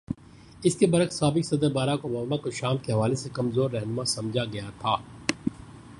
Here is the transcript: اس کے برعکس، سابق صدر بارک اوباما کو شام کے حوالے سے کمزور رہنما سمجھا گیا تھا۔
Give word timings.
اس 0.63 0.75
کے 0.75 0.85
برعکس، 0.85 1.15
سابق 1.15 1.45
صدر 1.45 1.71
بارک 1.71 1.99
اوباما 2.03 2.37
کو 2.37 2.51
شام 2.51 2.77
کے 2.77 2.93
حوالے 2.93 3.15
سے 3.15 3.29
کمزور 3.33 3.69
رہنما 3.71 4.05
سمجھا 4.05 4.45
گیا 4.45 4.69
تھا۔ 4.79 4.95